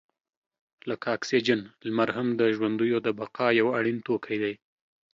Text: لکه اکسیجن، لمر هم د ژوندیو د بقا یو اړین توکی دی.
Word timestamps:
لکه 0.89 1.07
اکسیجن، 1.17 1.61
لمر 1.87 2.09
هم 2.17 2.27
د 2.39 2.41
ژوندیو 2.55 2.97
د 3.03 3.07
بقا 3.19 3.47
یو 3.59 3.67
اړین 3.77 3.97
توکی 4.07 4.37
دی. 4.43 4.53